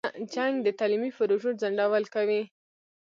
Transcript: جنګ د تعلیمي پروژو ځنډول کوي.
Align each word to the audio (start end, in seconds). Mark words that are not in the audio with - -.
جنګ 0.33 0.53
د 0.63 0.67
تعلیمي 0.79 1.11
پروژو 1.17 1.49
ځنډول 1.61 2.03
کوي. 2.13 2.41